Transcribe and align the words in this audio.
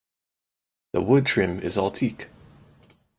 The 0.93 1.01
wood 1.03 1.27
trim 1.27 1.59
is 1.59 1.77
all 1.77 1.91
teak. 1.91 2.29